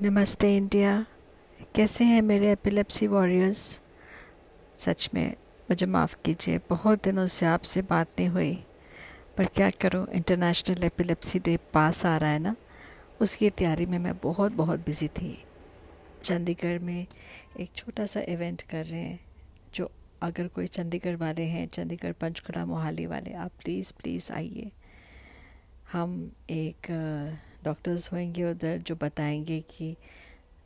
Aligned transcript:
नमस्ते 0.00 0.56
इंडिया। 0.56 1.06
कैसे 1.74 2.04
हैं 2.04 2.22
मेरे 2.22 2.52
एपिलेप्सी 2.52 3.06
वॉरियर्स 3.06 3.80
सच 4.76 5.10
में, 5.14 5.34
मुझे 5.70 5.86
माफ़ 5.86 6.16
कीजिए, 6.24 6.58
बहुत 6.58 7.04
दिनों 7.04 7.26
से 7.26 7.46
आपसे 7.46 7.82
बात 7.82 8.08
नहीं 8.18 8.28
हुई। 8.28 8.64
पर 9.36 9.44
क्या 9.44 9.70
करूँ 9.70 10.06
इंटरनेशनल 10.12 10.84
एपिलेप्सी 10.84 11.38
डे 11.38 11.56
पास 11.56 12.06
आ 12.06 12.16
रहा 12.16 12.30
है 12.30 12.38
ना? 12.38 12.56
उसकी 13.20 13.50
तैयारी 13.50 13.86
में 13.86 13.98
मैं 13.98 14.18
बहुत 14.18 14.52
बहुत 14.52 14.80
बिज़ी 14.80 15.08
थी। 15.08 15.44
चंडीगढ़ 16.24 16.78
में 16.78 17.06
एक 17.60 17.70
छोटा 17.76 18.06
सा 18.06 18.20
इवेंट 18.20 18.62
कर 18.62 18.86
रहे 18.86 19.00
हैं, 19.00 19.20
जो 19.74 19.90
अगर 20.22 20.48
कोई 20.48 20.66
चंडीगढ़ 20.66 21.16
वाले 21.16 21.42
हैं, 21.42 21.68
चंडीगढ़ 21.68 22.12
पंचकुला 22.12 22.66
मोहाली 22.66 23.06
वाले, 23.06 23.32
आप 23.32 23.50
प्लीज़ 23.64 23.92
प्लीज़ 24.02 24.32
आइए। 24.32 24.70
हम 25.92 26.32
एक 26.50 26.76
डॉक्टर्स 27.64 28.12
होंगे 28.12 28.44
उधर 28.44 28.78
जो 28.78 28.96
बताएँगे 28.96 29.60
कि 29.60 29.96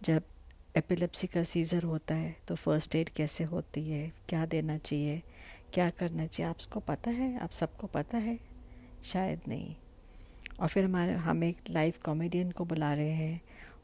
जब 0.02 0.22
एपिलेप्सी 0.76 1.26
का 1.26 1.42
सीज़र 1.42 1.82
होता 1.82 2.14
है 2.14 2.36
तो 2.48 2.54
फ़र्स्ट 2.54 2.94
एड 2.94 3.08
कैसे 3.08 3.44
होती 3.44 3.90
है, 3.90 4.12
क्या 4.28 4.46
देना 4.46 4.78
चाहिए, 4.78 5.22
क्या 5.72 5.90
करना 5.90 6.26
चाहिए, 6.26 6.50
आपको 6.50 6.80
पता 6.80 7.10
है, 7.10 7.38
आप 7.38 7.50
सबको 7.50 7.86
पता 7.86 8.18
है? 8.18 8.38
शायद 9.04 9.40
नहीं। 9.48 9.74
और 10.60 10.68
फिर 10.68 10.84
हमारे, 10.84 11.12
हम 11.12 11.44
एक 11.44 11.56
लाइव 11.70 11.94
कॉमेडियन 12.04 12.50
को 12.50 12.64
बुला 12.64 12.92
रहे 12.94 13.10
हैं, 13.10 13.40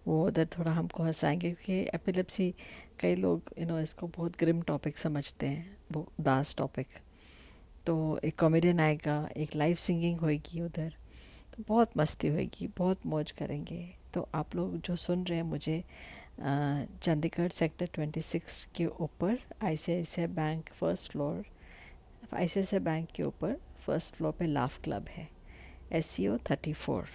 वो 0.07 0.27
उधर 0.27 0.47
थोड़ा 0.59 0.73
हमको 0.73 1.03
हंसाएँगे, 1.03 1.51
क्योंकि 1.51 1.91
एपिलेप्सी 1.95 2.55
कई 3.01 3.15
लोग 3.15 3.43
यू 3.59 3.67
नो 3.67 3.81
इसको 3.81 4.07
बहुत 4.07 4.39
ग्रिम 4.39 4.63
टॉपिक 4.63 4.99
समझते 4.99 5.47
हैं, 5.47 5.77
वो 5.93 6.13
दास 6.21 6.57
टॉपिक 6.57 6.87
तो 7.87 8.21
एक 8.25 8.39
कॉमेडियन 8.41 8.81
आएगा, 8.81 9.29
एक 9.37 9.57
लाइव 9.57 9.77
सिंगिंग 9.77 10.19
होएगी 10.19 10.61
उधर। 10.61 10.95
तो 11.53 11.63
बहुत 11.69 11.97
मस्ती 11.97 12.29
होगी 12.29 12.67
बहुत 12.79 13.07
मौज 13.07 13.31
करेंगे। 13.39 13.83
तो 14.15 14.29
आप 14.35 14.55
लोग 14.57 14.77
जो 14.81 14.97
सुन 14.97 15.25
रहे 15.25 15.37
हैं 15.39 15.45
मुझे 15.45 15.83
चंडीगढ़ 16.41 17.49
सेक्टर 17.53 17.89
26 17.97 18.65
के 18.77 18.87
ऊपर 18.87 19.39
I 19.65 20.27
bank 20.29 20.69
first 20.75 21.11
floor 21.13 21.45
I 22.35 22.79
bank 22.81 23.09
के 23.17 23.23
ऊपर 23.23 23.57
फ़र्स्ट 23.87 24.15
फ्लोर 24.17 24.33
पे 24.39 24.47
लाफ 24.47 24.81
क्लब 24.85 25.09
है 25.09 25.29
S 25.93 26.07
C 26.07 26.27
O 26.29 26.37
thirty 26.51 26.73
four 26.75 27.09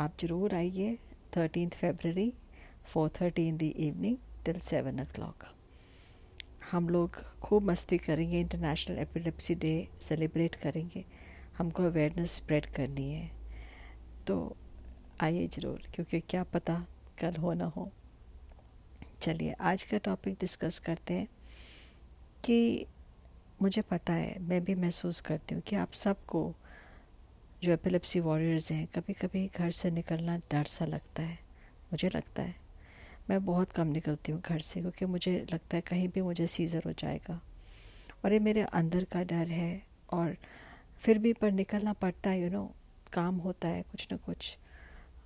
आप 0.00 0.14
ज़रूर 0.20 0.54
आइए 0.54 0.96
thirteen 1.36 1.68
February 1.70 2.32
four 2.92 3.10
thirty 3.20 3.46
in 3.48 3.56
the 3.56 3.68
evening 3.86 4.16
till 4.44 4.58
seven 4.60 5.00
o'clock 5.14 5.44
हम 6.70 6.88
लोग 6.88 7.22
खूब 7.42 7.70
मस्ती 7.70 7.98
करेंगे 7.98 8.40
इंटरनेशनल 8.40 8.98
एपिलेप्सी 8.98 9.54
डे 9.54 9.74
सेलिब्रेट 10.00 10.54
करेंगे। 10.62 11.04
हमको 11.58 11.82
अवेयरनेस 11.84 12.36
स्प्रेड 12.36 12.66
करनी 12.76 13.10
है। 13.10 13.30
तो 14.26 14.56
आइए 15.22 15.46
ज़रूर, 15.48 15.82
क्योंकि 15.94 16.20
क्या 16.20 16.42
पता 16.44 16.74
कल 17.20 17.36
हो 17.36 17.52
ना 17.54 17.64
हो। 17.66 17.90
चलिए, 19.22 19.52
आज 19.52 19.82
का 19.82 19.98
टॉपिक 19.98 20.36
डिस्कस 20.40 20.78
करते 20.78 21.14
हैं 21.14 21.28
कि 22.44 22.86
मुझे 23.62 23.82
पता 23.82 24.12
है, 24.12 24.38
मैं 24.40 24.62
भी 24.64 24.74
महसूस 24.74 25.20
करती 25.20 25.54
हूँ 25.54 25.62
कि 25.62 25.76
आप 25.76 25.92
सबको 25.94 26.52
जो 27.62 27.72
एपिलेप्सी 27.72 28.20
वॉरियर्स 28.20 28.70
हैं 28.72 28.86
कभी 28.94 29.12
कभी 29.14 29.46
घर 29.48 29.70
से 29.70 29.90
निकलना 29.90 30.36
डर 30.50 30.64
सा 30.64 30.84
लगता 30.84 31.22
है, 31.22 31.38
मुझे 31.92 32.08
लगता 32.08 32.42
है। 32.42 32.54
मैं 33.30 33.44
बहुत 33.44 33.70
कम 33.70 33.86
निकलती 33.88 34.32
हूँ 34.32 34.40
घर 34.40 34.58
से, 34.60 34.80
क्योंकि 34.80 35.06
मुझे 35.06 35.38
लगता 35.52 35.76
है 35.76 35.80
कहीं 35.80 36.08
भी 36.08 36.22
मुझे 36.22 36.46
सीज़र 36.48 36.82
हो 36.86 36.92
जाएगा। 36.92 37.40
और 38.24 38.32
ये 38.32 38.38
मेरे 38.40 38.62
अंदर 38.62 39.04
का 39.04 39.22
डर 39.24 39.48
है, 39.48 39.82
और 40.12 40.36
फिर 41.00 41.18
भी 41.18 41.32
पर 41.32 41.52
निकलना 41.52 41.92
पड़ता 41.92 42.30
है 42.30 42.40
यू 42.42 42.50
नो 42.50 42.70
काम 43.12 43.36
होता 43.36 43.68
है 43.68 43.82
कुछ 43.82 44.06
ना 44.12 44.16
कुछ। 44.16 44.58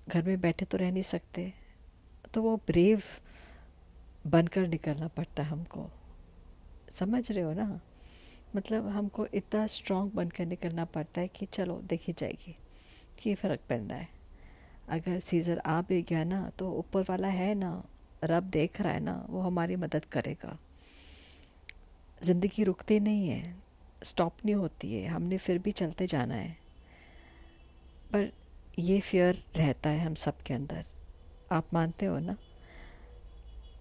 घर 0.09 0.23
में 0.23 0.41
बैठे 0.41 0.65
तो 0.65 0.79
रह 0.79 0.91
नहीं 0.91 1.03
सकते। 1.03 1.53
तो 2.35 2.43
वो 2.43 2.57
ब्रेव 2.57 3.03
बनकर 4.27 4.67
निकलना 4.69 5.09
पड़ता 5.09 5.43
है 5.43 5.49
हमको। 5.49 5.89
समझ 6.91 7.31
रहे 7.33 7.45
हो 7.45 7.53
ना? 7.53 7.81
मतलब 8.57 8.89
हमको 8.89 9.27
इतना 9.27 9.67
स्ट्रांग 9.67 10.11
बनकर 10.11 10.47
निकलना 10.47 10.85
पड़ता 10.85 11.21
है 11.21 11.29
कि 11.29 11.47
चलो, 11.47 11.81
देखी 11.85 12.13
जाएगी 12.13 12.57
कि 13.19 13.35
फ़र्क 13.35 13.61
पैदा 13.69 13.95
है। 13.95 14.09
अगर 14.89 15.19
सीज़र 15.19 15.59
आ 15.59 15.81
भी 15.83 16.03
गया 16.03 16.25
ना 16.25 16.49
तो 16.59 16.71
ऊपर 16.73 17.03
वाला 17.03 17.29
है 17.29 17.55
ना, 17.55 17.83
रब 18.25 18.45
देख 18.51 18.81
रहा 18.81 18.93
है 18.93 19.01
ना, 19.01 19.25
वो 19.29 19.41
हमारी 19.41 19.77
मदद 19.77 20.05
करेगा। 20.05 20.59
ज़िंदगी 22.23 22.65
रुकती 22.65 23.01
नहीं 23.01 23.29
है 23.29 23.57
स्टॉप 24.03 24.37
नहीं 24.45 24.55
होती 24.55 24.95
है। 24.95 25.09
हमने 25.09 25.39
फिर 25.39 25.59
भी 25.59 25.73
चलते 25.73 26.07
जाना 26.07 26.35
है। 26.35 26.66
पर 28.17 28.33
ये 28.79 29.01
फियर 29.01 29.45
रहता 29.57 29.91
है 29.91 30.01
हम 30.01 30.15
सब 30.15 30.43
के 30.43 30.55
अंदर। 30.55 30.87
आप 31.53 31.75
मानते 31.75 32.07
हो 32.07 32.19
ना? 32.19 32.37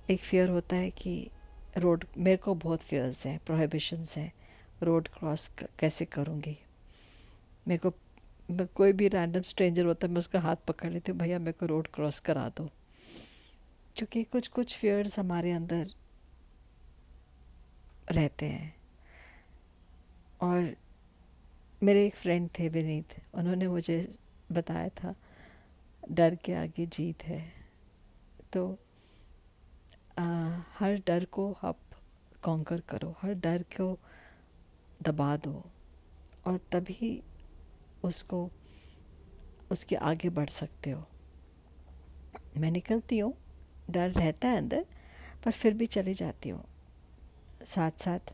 एक 0.10 0.20
फियर 0.20 0.50
होता 0.50 0.76
है 0.76 0.90
कि 0.90 1.30
रोड 1.78 2.06
मेरे 2.18 2.38
को 2.38 2.56
बहुत 2.56 2.82
फियर्स 2.82 3.28
हैं 3.28 3.40
प्रोहिबिशंस 3.46 4.18
हैं 4.18 4.34
रोड 4.84 5.08
क्रॉस 5.08 5.52
कैसे 5.80 6.06
करूँगी? 6.06 6.58
मेरे 7.68 7.90
को, 7.90 7.94
मैं 8.52 8.68
कोई 8.68 8.92
भी 8.92 9.08
रैंडम 9.08 9.42
स्ट्रेंजर 9.42 9.86
होता 9.86 10.08
है, 10.08 10.12
मैं 10.14 10.18
उसका 10.18 10.40
हाथ 10.40 10.56
पकड़ 10.56 10.92
लेती 10.92 11.12
हूँ, 11.12 11.20
भैया, 11.20 11.40
मेरे 11.40 11.52
को 11.52 11.66
रोड 11.66 11.88
क्रॉस 11.88 12.20
करा 12.20 12.50
दो। 12.50 12.70
क्योंकि 13.96 14.24
कुछ 14.24 14.48
कुछ 14.48 14.78
फियर्स 14.78 15.20
हमारे 15.20 15.52
अंदर 15.52 15.88
रहते 18.12 18.46
हैं। 18.46 18.76
और 20.42 20.85
मेरे 21.84 22.06
एक 22.06 22.16
फ्रेंड 22.16 22.50
थे 22.60 22.68
विनीत। 22.70 23.14
उन्होंने 23.34 23.68
मुझे 23.68 23.98
बताया 24.52 24.90
था 24.90 25.16
डर 26.12 26.36
के 26.36 26.54
आगे 26.54 26.86
जीत 26.86 27.24
है। 27.24 27.42
तो 28.54 28.78
आ, 30.20 30.24
हर 30.80 30.96
डर 31.08 31.26
को 31.26 31.52
आप 31.64 31.80
कॉन्कर 32.44 32.82
करो 32.90 33.16
हर 33.22 33.34
डर 33.34 33.64
को 33.78 33.98
दबा 35.04 35.36
दो 35.38 35.64
और 36.48 36.60
तभी 36.72 37.22
उसको 38.04 38.50
उसके 39.72 39.96
आगे 39.96 40.30
बढ़ 40.30 40.50
सकते 40.50 40.92
हो। 40.92 41.04
मैं 42.58 42.72
निकलती 42.72 43.20
हूँ 43.20 43.34
डर 43.90 44.10
रहता 44.10 44.48
है 44.48 44.58
अंदर 44.58 44.86
पर 45.46 45.52
फिर 45.52 45.74
भी 45.74 45.86
चली 45.88 46.14
जाती 46.14 46.50
हूँ। 46.50 46.64
साथ 47.66 48.00
साथ 48.00 48.34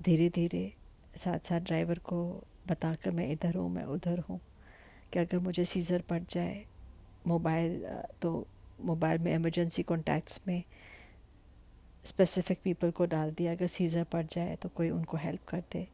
धीरे 0.00 0.28
धीरे 0.28 0.72
साथ 1.16 1.38
साथ 1.38 1.60
ड्राइवर 1.60 1.98
को 1.98 2.18
बताकर 2.66 3.10
मैं 3.10 3.30
इधर 3.32 3.54
हूँ, 3.54 3.70
मैं 3.70 3.84
उधर 3.86 4.18
हूँ। 4.28 4.40
कि 5.12 5.18
अगर 5.18 5.38
मुझे 5.38 5.64
सीज़र 5.64 6.02
पड़ 6.02 6.22
जाए, 6.30 6.64
मोबाइल 7.26 7.84
तो 8.22 8.46
मोबाइल 8.84 9.18
में 9.18 9.34
इमरजेंसी 9.34 9.82
कॉन्टैक्ट्स 9.82 10.40
में 10.48 10.62
स्पेसिफिक 12.04 12.58
पीपल 12.64 12.90
को 12.90 13.04
डाल 13.06 13.30
दिया, 13.30 13.52
अगर 13.52 13.66
सीज़र 13.68 14.04
पड़ 14.04 14.24
जाए 14.24 14.56
तो 14.56 14.68
कोई 14.68 14.90
उनको 14.90 15.16
हेल्प 15.16 15.44
कर 15.48 15.62
दे। 15.72 15.86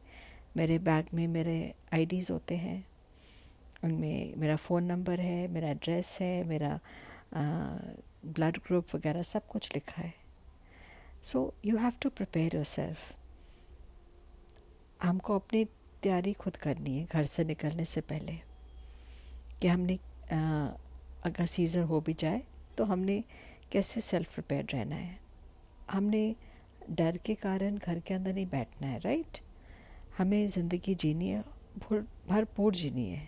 मेरे 0.57 0.79
बैग 0.79 1.05
में 1.13 1.27
मेरे 1.27 1.73
आईडीज़ 1.93 2.31
होते 2.31 2.55
हैं। 2.57 2.85
उनमें 3.83 4.35
मेरा 4.37 4.55
फ़ोन 4.55 4.83
नंबर 4.83 5.19
है, 5.19 5.47
मेरा 5.47 5.69
एड्रेस 5.69 6.17
है, 6.21 6.43
मेरा 6.43 6.79
ब्लड 7.35 8.57
ग्रुप 8.57 8.95
वगैरह 8.95 9.21
सब 9.23 9.47
कुछ 9.47 9.73
लिखा 9.75 10.01
है। 10.01 10.13
So 11.23 11.53
you 11.65 11.77
have 11.77 11.93
to 12.01 12.09
prepare 12.09 12.55
yourself 12.65 13.13
हमको 15.03 15.35
अपनी 15.35 15.65
तैयारी 16.03 16.33
खुद 16.35 16.55
करनी 16.57 16.97
है, 16.97 17.05
घर 17.05 17.23
से 17.25 17.43
निकलने 17.45 17.85
से 17.85 18.01
पहले, 18.03 18.39
कि 19.61 19.67
हमने 19.67 19.97
अगर 21.25 21.45
सीज़र 21.47 21.83
हो 21.83 21.99
भी 22.01 22.13
जाए 22.19 22.41
तो 22.77 22.83
हमने 22.85 23.23
कैसे 23.71 24.01
सेल्फ 24.01 24.33
प्रिपेयर 24.33 24.65
रहना 24.73 24.95
है? 24.95 25.17
हमने 25.91 26.35
डर 26.91 27.17
के 27.25 27.35
कारण 27.35 27.77
घर 27.77 27.99
के 27.99 28.13
अंदर 28.13 28.33
नहीं 28.33 28.45
बैठना 28.47 28.87
है 28.87 28.99
राइट 28.99 29.39
हमें 30.17 30.47
ज़िंदगी 30.47 30.95
जीनी 30.95 31.29
है 31.29 31.43
भरपूर 32.29 32.73
जीनी 32.75 33.05
है, 33.05 33.27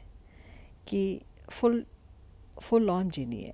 कि 0.87 1.21
फुल 1.49 1.85
फुल 2.57 2.89
ऑन 2.89 3.09
जीनी 3.09 3.41
है। 3.41 3.53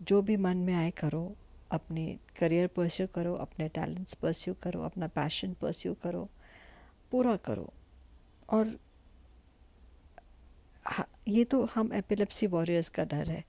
जो 0.00 0.20
भी 0.22 0.36
मन 0.36 0.56
में 0.58 0.74
आए 0.74 0.90
करो, 0.98 1.34
अपने 1.70 2.04
करियर 2.38 2.66
परस्यू 2.66 3.06
करो, 3.14 3.34
अपने 3.36 3.68
टैलेंट्स 3.70 4.14
परस्यू 4.14 4.54
करो, 4.62 4.82
अपना 4.82 5.06
पैशन 5.08 5.54
परस्यू 5.60 5.94
करो, 6.02 6.28
पूरा 7.12 7.36
करो। 7.38 7.72
और 8.50 8.78
ये 11.28 11.44
तो 11.44 11.64
हम 11.64 11.92
एपिलेप्सी 11.92 12.46
वॉरियर्स 12.46 12.88
का 12.88 13.04
डर 13.04 13.30
है। 13.30 13.44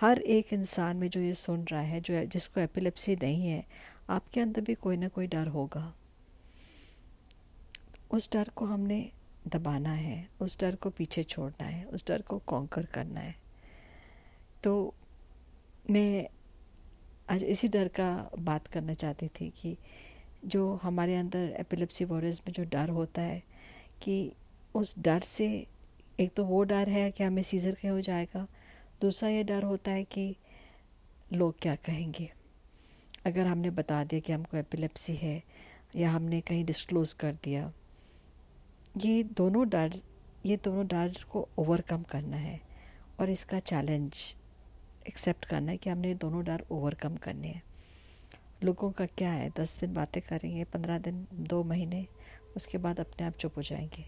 हर 0.00 0.18
एक 0.18 0.52
इंसान 0.52 0.96
में 0.96 1.10
जो 1.10 1.20
ये 1.20 1.32
सुन 1.32 1.64
रहा 1.64 1.80
है, 1.80 2.00
जो 2.00 2.24
जिसको 2.24 2.60
एपिलेप्सी 2.60 3.16
नहीं 3.16 3.46
है, 3.46 3.66
आपके 4.10 4.40
अंदर 4.40 4.60
भी 4.60 4.74
कोई 4.74 4.96
ना 4.96 5.08
कोई 5.08 5.26
डर 5.26 5.46
होगा। 5.46 5.94
उस 8.10 8.32
डर 8.32 8.48
को 8.48 8.64
हमने 8.64 9.12
दबाना 9.46 9.92
है, 9.92 10.28
उस 10.40 10.60
डर 10.60 10.76
को 10.76 10.90
पीछे 10.90 11.22
छोड़ना 11.22 11.64
है, 11.64 11.84
उस 11.84 12.06
डर 12.06 12.22
को 12.22 12.38
कॉन्कर 12.38 12.86
करना 12.86 13.20
है। 13.20 13.34
तो 14.64 14.94
मैं 15.90 16.28
आज 17.30 17.44
इसी 17.44 17.68
डर 17.68 17.88
का 17.88 18.30
बात 18.38 18.66
करना 18.66 18.92
चाहती 18.92 19.28
थी 19.28 19.50
कि 19.50 19.76
जो 20.44 20.80
हमारे 20.82 21.16
अंदर 21.16 21.56
एपिलेप्सी 21.58 22.04
वॉरियर्स 22.04 22.40
में 22.40 22.52
जो 22.52 22.64
डर 22.64 22.88
होता 22.88 23.22
है 23.22 23.42
कि 24.02 24.32
उस 24.74 24.94
डर 24.98 25.20
से 25.20 25.46
एक 26.20 26.34
तो 26.34 26.44
वो 26.44 26.62
डर 26.62 26.88
है 26.88 27.10
कि 27.10 27.24
हमें 27.24 27.42
सीज़र 27.42 27.74
क्या 27.74 27.92
हो 27.92 28.00
जाएगा। 28.00 28.46
दूसरा 29.00 29.28
ये 29.28 29.44
डर 29.44 29.62
होता 29.62 29.90
है 29.90 30.04
कि 30.04 30.34
लोग 31.32 31.58
क्या 31.62 31.74
कहेंगे? 31.76 32.30
अगर 33.26 33.46
हमने 33.46 33.70
बता 33.70 34.02
दिया 34.04 34.20
कि 34.20 34.32
हमको 34.32 34.56
एपिलेप्सी 34.56 35.14
है 35.16 35.42
या 35.96 36.10
हमने 36.10 36.40
कहीं 36.40 36.64
डिस्क्लोज़ 36.64 37.14
कर 37.16 37.32
दिया, 37.44 37.72
ये 38.96 39.22
दोनों 39.36 39.68
डर, 39.68 39.92
ये 40.46 40.56
दोनों 40.56 40.86
डर 40.86 41.12
को 41.30 41.48
ओवरकम 41.58 42.02
करना 42.02 42.36
है 42.36 42.60
और 43.20 43.30
इसका 43.30 43.58
चैलेंज 43.60 44.34
एक्सेप्ट 45.08 45.44
करना 45.44 45.72
है 45.72 45.76
कि 45.76 45.90
हमने 45.90 46.14
दोनों 46.14 46.44
डर 46.44 46.64
ओवरकम 46.70 47.16
करने 47.16 47.48
हैं। 47.48 47.62
लोगों 48.64 48.90
का 48.90 49.06
क्या 49.08 49.30
है? 49.30 49.50
दस 49.58 49.76
दिन 49.80 49.94
बातें 49.94 50.22
करेंगे, 50.22 50.64
पंद्रह 50.64 50.98
दिन, 50.98 51.26
दो 51.34 51.62
महीने 51.64 52.06
उसके 52.56 52.78
बाद 52.78 53.00
अपने 53.00 53.26
आप 53.26 53.32
चुप 53.32 53.56
हो 53.56 53.62
जाएँगे। 53.62 54.04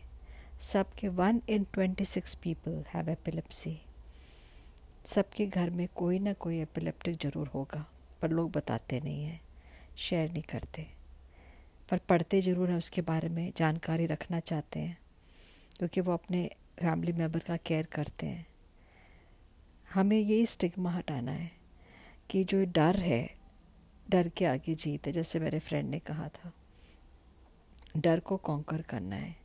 सबके 0.60 1.08
one 1.08 1.42
in 1.48 1.64
twenty 1.64 2.04
six 2.04 2.34
people 2.34 2.84
have 2.94 3.10
epilepsy 3.10 3.80
सबके 5.06 5.46
घर 5.46 5.70
में 5.70 5.88
कोई 5.94 6.18
ना 6.18 6.32
कोई 6.32 6.60
एपिलेप्टिक 6.60 7.16
ज़रूर 7.16 7.48
होगा, 7.48 7.86
पर 8.22 8.30
लोग 8.30 8.52
बताते 8.52 9.00
नहीं 9.00 9.24
हैं 9.24 9.40
शेयर 9.96 10.32
नहीं 10.32 10.42
करते। 10.42 10.86
पर 11.90 11.98
पढ़ते 11.98 12.40
ज़रूर 12.40 12.70
हैं, 12.70 12.76
उसके 12.76 13.02
बारे 13.02 13.28
में 13.28 13.52
जानकारी 13.56 14.06
रखना 14.06 14.40
चाहते 14.40 14.80
हैं, 14.80 14.98
क्योंकि 15.78 16.00
वो 16.00 16.12
अपने 16.12 16.50
फैमिली 16.80 17.12
मेंबर 17.12 17.38
का 17.38 17.56
केयर 17.56 17.86
करते 17.86 18.26
हैं। 18.26 18.46
हमें 19.94 20.18
ये 20.18 20.46
स्टिग्मा 20.46 20.90
हटाना 20.90 21.32
है 21.32 21.50
कि 22.30 22.44
जो 22.44 22.64
डर 22.64 22.96
है, 22.96 23.30
डर 24.10 24.28
के 24.28 24.44
आगे 24.44 24.74
जीत 24.74 25.06
है, 25.06 25.12
जैसे 25.12 25.40
मेरे 25.40 25.58
फ्रेंड 25.58 25.90
ने 25.90 25.98
कहा 25.98 26.28
था। 26.28 26.52
डर 27.96 28.20
को 28.20 28.36
कॉन्कर 28.36 28.82
करना 28.82 29.16
है। 29.16 29.36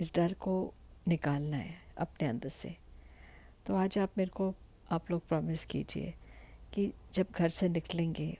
इस 0.00 0.14
डर 0.14 0.32
को 0.32 0.74
निकालना 1.08 1.56
है 1.56 1.74
अपने 1.98 2.28
अंदर 2.28 2.48
से। 2.48 2.76
तो 3.66 3.74
आज 3.74 3.98
आप 3.98 4.10
मेरे 4.18 4.30
को, 4.30 4.54
आप 4.90 5.10
लोग 5.10 5.28
प्रॉमिस 5.28 5.64
कीजिए 5.64 6.14
कि 6.72 6.92
जब 7.14 7.26
घर 7.34 7.48
से 7.48 7.68
निकलेंगे, 7.68 8.38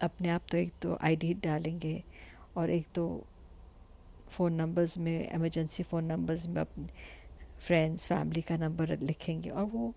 अपने 0.00 0.28
आप 0.28 0.42
तो 0.50 0.56
एक 0.56 0.72
तो 0.82 0.98
आईडी 1.02 1.34
डालेंगे 1.34 2.04
और 2.56 2.70
एक 2.70 2.86
तो 2.94 3.24
फ़ोन 4.30 4.52
नंबर्स 4.52 4.98
में 4.98 5.28
एमरजेंसी 5.28 5.82
फ़ोन 5.82 6.04
नंबर्स 6.04 6.48
में 6.48 6.60
अपने 6.60 6.86
फ्रेंड्स 7.60 8.06
फैमिली 8.06 8.42
का 8.42 8.56
नंबर 8.56 8.98
लिखेंगे 8.98 9.50
और 9.50 9.64
वो 9.64 9.94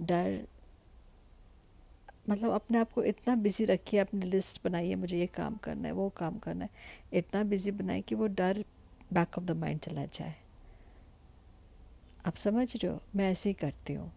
डर 0.00 0.46
मतलब 2.28 2.50
अपने 2.50 2.78
आप 2.78 2.92
को 2.92 3.02
इतना 3.02 3.34
बिज़ी 3.36 3.64
रखिए, 3.64 4.00
अपनी 4.00 4.26
लिस्ट 4.26 4.60
बनाइए, 4.64 4.94
मुझे 4.94 5.18
ये 5.18 5.26
काम 5.26 5.56
करना 5.56 5.88
है, 5.88 5.94
वो 5.94 6.08
काम 6.08 6.38
करना 6.38 6.64
है। 6.64 6.70
इतना 7.12 7.42
बिज़ी 7.44 7.70
बनाए 7.70 8.00
कि 8.00 8.14
वो 8.14 8.26
डर 8.26 8.64
बैक 9.12 9.38
ऑफ़ 9.38 9.44
द 9.44 9.50
माइंड 9.50 9.80
चला 9.80 10.04
जाए। 10.04 10.34
आप 12.26 12.34
समझ 12.34 12.76
रहे 12.76 12.92
हो? 12.92 13.00
मैं 13.16 13.30
ऐसे 13.30 13.50
ही 13.50 13.54
करती 13.54 13.94
हूँ। 13.94 14.10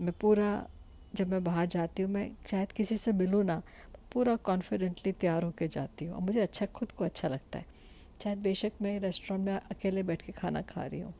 मैं 0.00 0.12
पूरा, 0.20 0.66
जब 1.14 1.28
मैं 1.28 1.42
बाहर 1.44 1.66
जाती 1.66 2.02
हूँ, 2.02 2.10
मैं 2.10 2.30
शायद 2.50 2.72
किसी 2.72 2.96
से 2.96 3.12
मिलूँ 3.12 3.44
ना, 3.44 3.62
पूरा 4.12 4.36
कॉन्फिडेंटली 4.36 5.12
तैयार 5.12 5.42
होकर 5.42 5.66
जाती 5.66 6.04
हूँ। 6.04 6.14
और 6.14 6.22
मुझे 6.22 6.40
अच्छा 6.40 6.66
खुद 6.66 6.92
को 6.92 7.04
अच्छा 7.04 7.28
लगता 7.28 7.58
है। 7.58 7.66
शायद 8.24 8.38
बेशक 8.38 8.72
मैं 8.82 8.98
रेस्टोरेंट 9.00 9.44
में 9.46 9.54
अकेले 9.54 10.02
बैठ 10.02 10.22
के 10.22 10.32
खाना 10.32 10.62
खा 10.62 10.86
रही 10.86 11.00
हूँ, 11.00 11.14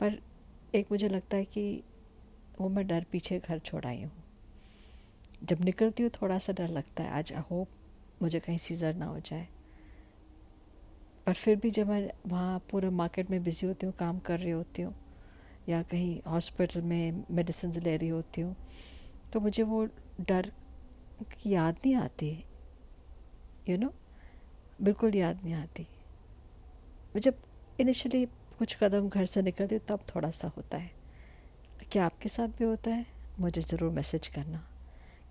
पर 0.00 0.18
एक 0.74 0.90
मुझे 0.90 1.08
लगता 1.08 1.36
है 1.36 1.44
कि 1.44 1.82
वो 2.60 2.68
मैं 2.68 2.86
डर 2.86 3.04
पीछे 3.12 3.38
घर 3.38 3.58
छोड़ 3.58 3.84
आई 3.86 4.02
हूँ। 4.02 4.21
जब 5.42 5.64
निकलती 5.64 6.02
हूँ 6.02 6.10
थोड़ा 6.12 6.38
सा 6.38 6.52
डर 6.52 6.68
लगता 6.70 7.02
है। 7.02 7.10
आज 7.10 7.32
आई 7.32 7.42
होप 7.50 7.68
मुझे 8.22 8.40
कहीं 8.40 8.58
सीज़र 8.58 8.94
ना 8.94 9.06
हो 9.06 9.18
जाए। 9.20 9.46
पर 11.26 11.32
फिर 11.34 11.56
भी 11.56 11.70
जब 11.70 11.88
मैं 11.88 12.10
वहाँ 12.26 12.58
पूरे 12.70 12.90
मार्केट 12.90 13.30
में 13.30 13.42
बिज़ी 13.44 13.66
होती 13.66 13.86
हूँ, 13.86 13.94
काम 13.94 14.18
कर 14.20 14.38
रही 14.38 14.50
होती 14.50 14.82
हूँ, 14.82 14.94
या 15.68 15.82
कहीं 15.82 16.20
हॉस्पिटल 16.26 16.80
में 16.82 17.24
मेडिसिन 17.30 17.72
ले 17.82 17.96
रही 17.96 18.08
होती 18.08 18.40
हूँ 18.40 18.56
तो 19.32 19.40
मुझे 19.40 19.62
वो 19.62 19.84
डर 20.20 20.50
की 21.32 21.50
याद 21.50 21.76
नहीं 21.76 21.94
आती 21.96 22.30
यू 23.68 23.76
नो 23.78 23.92
बिल्कुल 24.78 25.14
याद 25.16 25.44
नहीं 25.44 25.54
आती। 25.54 25.86
जब 27.16 27.34
इनिशियली 27.80 28.24
कुछ 28.58 28.76
कदम 28.82 29.08
घर 29.08 29.24
से 29.24 29.42
निकलती 29.42 29.74
हूँ, 29.74 29.84
तब 29.88 30.00
थोड़ा 30.14 30.30
सा 30.30 30.48
होता 30.56 30.78
है। 30.78 30.90
क्या 31.92 32.04
आपके 32.06 32.28
साथ 32.28 32.48
भी 32.58 32.64
होता 32.64 32.90
है? 32.90 33.06
मुझे 33.40 33.60
ज़रूर 33.62 33.90
मैसेज 33.92 34.28
करना। 34.28 34.64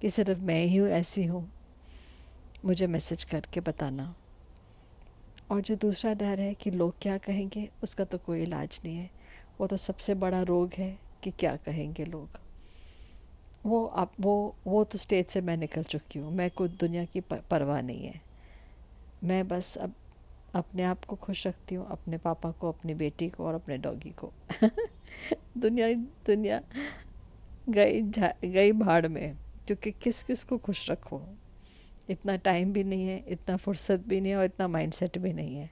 कि 0.01 0.09
सिर्फ़ 0.09 0.39
मैं 0.39 0.65
ही 0.65 0.79
ऐसी 0.79 1.25
हूँ। 1.25 1.51
मुझे 2.65 2.87
मैसेज 2.87 3.23
करके 3.23 3.59
बताना। 3.59 4.15
और 5.51 5.61
जो 5.61 5.75
दूसरा 5.75 6.13
डर 6.13 6.39
है 6.39 6.53
कि 6.53 6.71
लोग 6.71 6.95
क्या 7.01 7.17
कहेंगे, 7.17 7.69
उसका 7.83 8.03
तो 8.03 8.17
कोई 8.17 8.41
इलाज 8.41 8.81
नहीं 8.85 8.97
है। 8.97 9.09
वो 9.59 9.67
तो 9.67 9.77
सबसे 9.77 10.15
बड़ा 10.15 10.41
रोग 10.41 10.71
है 10.73 10.99
कि 11.23 11.31
क्या 11.31 11.55
कहेंगे 11.55 12.05
लोग। 12.05 12.29
वो 13.65 13.85
आप, 13.85 14.13
वो 14.19 14.55
वो 14.67 14.83
तो 14.83 14.97
स्टेज 14.97 15.27
से 15.27 15.41
मैं 15.41 15.57
निकल 15.57 15.83
चुकी 15.83 16.19
हूँ। 16.19 16.31
मैं 16.31 16.51
कोई 16.51 16.67
दुनिया 16.67 17.05
की 17.05 17.19
परवाह 17.21 17.81
नहीं 17.81 18.05
है। 18.05 18.21
मैं 19.23 19.47
बस 19.47 19.77
अब, 19.77 19.93
अपने 20.55 20.83
आप 20.83 21.05
को 21.05 21.15
खुश 21.15 21.47
रखती 21.47 21.75
हूँ, 21.75 21.87
अपने 21.89 22.17
पापा 22.17 22.51
को, 22.51 22.71
अपनी 22.71 22.93
बेटी 22.93 23.29
को 23.29 23.45
और 23.45 23.53
अपने 23.53 23.77
डॉगी 23.77 24.09
को। 24.09 24.33
दुनिया 25.57 25.93
दुनिया 26.25 26.61
गई 27.69 28.01
गई 28.49 28.71
भाड़ 28.71 29.07
में 29.07 29.37
क्योंकि 29.71 29.91
किस 29.91 30.23
किस 30.23 30.43
को 30.43 30.57
खुश 30.57 30.91
रखो? 30.91 31.21
इतना 32.09 32.35
टाइम 32.35 32.73
भी 32.73 32.83
नहीं 32.83 33.07
है, 33.07 33.25
इतना 33.27 33.57
फुर्सत 33.57 33.99
भी 34.07 34.21
नहीं 34.21 34.31
है 34.31 34.37
और 34.37 34.45
इतना 34.45 34.67
माइंडसेट 34.67 35.17
भी 35.17 35.33
नहीं 35.33 35.55
है। 35.55 35.69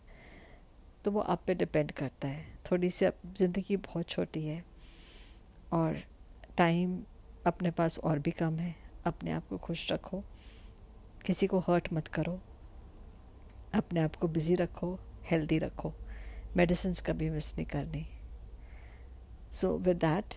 तो 1.06 1.12
वो 1.12 1.20
आप 1.20 1.42
पे 1.48 1.54
डिपेंड 1.54 1.92
करता 1.92 2.28
है। 2.28 2.46
थोड़ी 2.72 2.90
सी 2.90 3.06
ज़िंदगी 3.38 3.78
बहुत 3.78 4.10
छोटी 4.10 4.46
है 4.46 4.64
और 5.74 6.00
टाइम 6.58 7.04
अपने 7.48 7.72
पास 7.72 8.00
और 8.00 8.20
भी 8.20 8.32
कम 8.32 8.60
है। 8.60 8.76
अपने 9.06 9.32
आप 9.32 9.48
को 9.48 9.58
खुश 9.58 9.92
रखो। 9.92 10.24
किसी 11.26 11.48
को 11.48 11.60
हर्ट 11.60 11.94
मत 11.94 12.08
करो। 12.08 12.42
अपने 13.74 14.00
आप 14.00 14.16
को 14.16 14.28
बिज़ी 14.28 14.56
रखो 14.56 15.00
हेल्दी 15.32 15.60
रखो। 15.60 15.94
मेडिसिन 16.58 16.94
कभी 17.06 17.30
मिस 17.30 17.56
नहीं 17.58 17.68
करनी। 17.68 18.08
So 19.52 19.78
with 19.78 19.98
that 19.98 20.36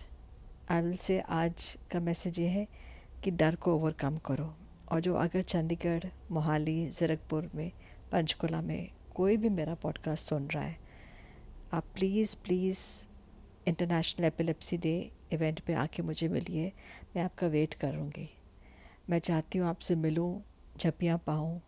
I 0.69 0.81
will 0.81 0.97
say 0.97 1.19
आज 1.19 1.77
का 1.91 1.99
मैसेज 1.99 2.39
ये 2.39 2.47
है 2.47 2.82
कि 3.23 3.31
डर 3.31 3.55
को 3.55 3.75
ओवरकम 3.75 4.17
करो। 4.17 4.53
और 4.91 4.99
जो 5.01 5.13
अगर 5.13 5.41
चंडीगढ़ 5.41 6.05
मोहाली, 6.31 6.89
ज़ीरकपुर 6.89 7.49
में 7.55 7.71
पंचकुला 8.11 8.61
में 8.61 8.89
कोई 9.15 9.37
भी 9.37 9.49
मेरा 9.49 9.75
पॉडकास्ट 9.75 10.27
सुन 10.27 10.47
रहा 10.47 10.63
है, 10.63 10.77
आप 11.73 11.83
please 11.95 12.35
please 12.37 13.07
international 13.67 14.25
epilepsy 14.25 14.77
day 14.77 15.11
event 15.33 15.59
पे 15.59 15.73
आके 15.73 16.03
मुझे 16.03 16.27
मिलिए। 16.27 16.71
मैं 17.15 17.23
आपका 17.23 17.47
वेट 17.47 17.73
करूँगी। 17.73 18.29
मैं 19.09 19.19
चाहती 19.19 19.57
हूँ 19.57 19.67
आपसे 19.67 19.95
मिलूँ, 19.95 20.41
झपियाँ 20.77 21.17
पाऊँ, 21.17 21.61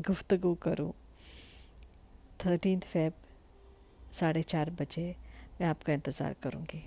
गुफ्तगु 0.00 0.54
करूँ। 0.54 0.92
थर्टीन 2.46 2.80
फेब 2.80 3.12
साढ़े 4.12 4.42
चार 4.42 4.70
बजे 4.70 5.04
मैं 5.60 5.68
आपका 5.68 5.92
इंतज़ार 5.92 6.34
करूँगी। 6.42 6.82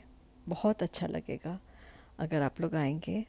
बहुत 0.49 0.83
अच्छा 0.83 1.07
लगेगा। 1.07 1.59
अगर 2.19 2.41
आप 2.41 2.61
लोग 2.61 2.75
आएँगे 2.75 3.25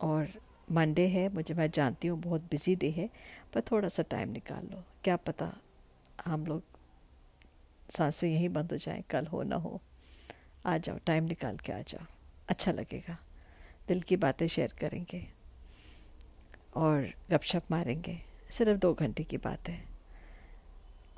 और 0.00 0.28
मंडे 0.72 1.08
है, 1.08 1.28
मुझे, 1.28 1.54
मैं 1.54 1.70
जानती 1.70 2.08
हूँ, 2.08 2.20
बहुत 2.20 2.40
बिज़ी 2.40 2.76
डे 2.76 2.90
है, 2.90 3.10
पर 3.54 3.60
थोड़ा 3.60 3.88
सा 3.88 4.02
टाइम 4.02 4.28
निकाल 4.28 4.64
लो। 4.64 4.84
क्या 5.04 5.16
पता 5.16 5.56
हम 6.24 6.46
लोग 6.46 6.62
साँसें 7.90 8.28
यहीं 8.28 8.48
बंद 8.48 8.72
हो 8.72 8.76
जाएँ, 8.76 9.02
कल 9.10 9.26
हो 9.26 9.42
ना 9.42 9.56
हो। 9.56 9.80
आ 10.66 10.78
जाओ 10.78 10.98
टाइम 11.06 11.24
निकाल 11.24 11.56
के 11.56 11.72
आ 11.72 11.80
जाओ। 11.80 12.06
अच्छा 12.48 12.72
लगेगा। 12.72 13.18
दिल 13.88 14.00
की 14.00 14.16
बातें 14.16 14.46
शेयर 14.46 14.72
करेंगे 14.80 15.28
और 16.76 17.14
गपशप 17.30 17.62
मारेंगे। 17.70 18.18
सिर्फ़ 18.50 18.78
दो 18.78 18.94
घंटे 18.94 19.24
की 19.24 19.36
बात 19.36 19.68
है। 19.68 19.84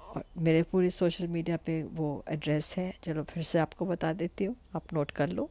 और 0.09 0.25
मेरे 0.39 0.63
पूरी 0.63 0.91
सोशल 0.91 1.27
मीडिया 1.27 1.57
पे 1.57 1.83
वो 1.83 2.25
एड्रेस 2.29 2.79
है। 2.79 2.95
चलो 3.03 3.23
फिर 3.23 3.43
से 3.43 3.59
आपको 3.59 3.87
बता 3.87 4.13
देती 4.13 4.45
हूँ। 4.45 4.57
आप 4.77 4.93
नोट 4.93 5.11
कर 5.11 5.29
लो। 5.29 5.51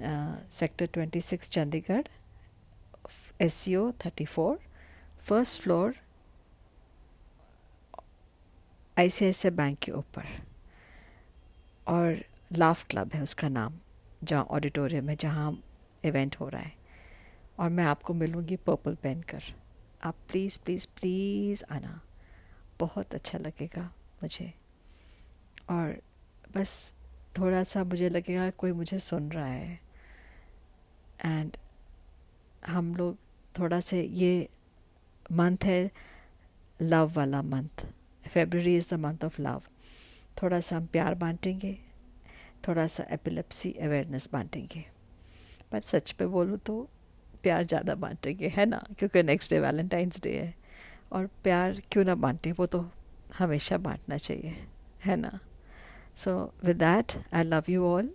Sector 0.00 0.86
twenty 0.86 1.20
six, 1.20 1.50
Chandigarh 1.50 2.06
S 3.40 3.54
C 3.54 3.74
O 3.76 3.90
thirty 4.04 4.24
four, 4.24 4.58
first 5.20 5.62
floor 5.62 5.94
I 8.98 9.10
C 9.10 9.24
I 9.24 9.32
C 9.32 9.50
bank 9.50 9.78
के 9.78 9.92
ऊपर। 9.92 10.26
और 11.86 12.24
लाफ 12.52 12.86
क्लब 12.86 13.10
है 13.14 13.22
उसका 13.22 13.48
नाम, 13.48 13.78
जहाँ 14.24 14.44
ऑडिटोरियम 14.44 15.08
है, 15.08 15.16
जहाँ 15.16 15.52
इवेंट 16.04 16.36
हो 16.40 16.48
रहा 16.48 16.62
है। 16.62 16.72
और 17.58 17.70
मैं 17.70 17.84
आपको 17.84 18.14
मिलूँगी 18.14 18.56
पर्पल 18.56 18.94
पहन 18.94 19.22
कर 19.22 19.42
आप 20.04 20.14
प्लीज़ 20.30 20.58
प्लीज़ 20.64 20.86
प्लीज़ 20.96 21.64
आना। 21.70 22.00
बहुत 22.80 23.14
अच्छा 23.14 23.38
लगेगा 23.38 23.82
मुझे। 24.22 24.52
और 25.70 26.02
बस 26.56 26.94
थोड़ा 27.38 27.62
सा 27.62 27.84
मुझे 27.84 28.08
लगेगा 28.08 28.50
कोई 28.50 28.72
मुझे 28.72 28.98
सुन 28.98 29.30
रहा 29.32 29.46
है। 29.46 29.83
एंड 31.24 31.56
हम 32.66 32.94
लोग 32.96 33.16
थोड़ा 33.58 33.80
से 33.80 34.02
ये 34.02 34.48
मंथ 35.32 35.64
है 35.64 35.90
लव 36.82 37.12
वाला 37.16 37.42
month 37.42 37.86
February 38.28 38.76
is 38.76 38.90
the 38.90 38.98
month 38.98 39.24
of 39.24 39.42
love 39.42 39.62
थोड़ा 40.42 40.60
सा 40.60 40.76
हम 40.76 40.86
प्यार 40.86 41.14
बांटेंगे, 41.14 41.78
थोड़ा 42.68 42.86
सा 42.86 43.04
एपिलेप्सी 43.10 43.72
अवेयरनेस 43.72 44.28
बांटेंगे. 44.32 44.84
पर 45.72 45.80
सच 45.80 46.10
पे 46.10 46.26
बोलूँ 46.26 46.58
तो 46.58 46.88
प्यार 47.42 47.64
ज़्यादा 47.64 47.94
बांटेंगे, 47.94 48.48
है 48.48 48.66
ना? 48.66 48.82
क्योंकि 48.98 49.22
नेक्स्ट 49.22 49.50
डे 49.50 49.60
वैलेंटाइंस 49.60 50.20
डे 50.20 50.32
है. 50.38 50.54
और 51.12 51.26
प्यार 51.26 51.80
क्यों 51.92 52.04
ना 52.04 52.14
बांटे? 52.14 52.52
वो 52.52 52.66
तो 52.66 52.90
हमेशा 53.38 53.78
बांटना 53.78 54.16
चाहिए, 54.16 54.56
है 55.04 55.16
ना? 55.16 55.38
So 56.14 56.54
with 56.64 56.76
that 56.76 57.12
I 57.34 57.42
love 57.42 57.64
you 57.68 57.86
all 57.86 58.10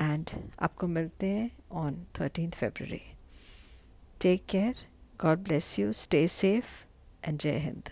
and 0.00 0.30
आपको 0.60 0.86
मिलते 0.86 1.26
हैं 1.26 1.50
on 1.80 2.04
thirteen 2.20 2.50
February 2.50 3.00
take 4.20 4.44
care 4.50 4.84
God 5.20 5.38
bless 5.44 5.78
you 5.78 5.92
stay 6.02 6.26
safe 6.28 6.66
and 7.24 7.38
Jai 7.38 7.58
Hind 7.58 7.90